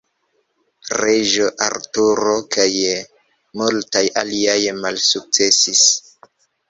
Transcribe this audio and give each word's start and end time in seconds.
Reĝo 1.01 1.49
Arturo 1.65 2.33
kaj 2.55 2.67
multaj 3.61 4.03
aliaj 4.23 4.59
malsukcesis. 4.81 5.85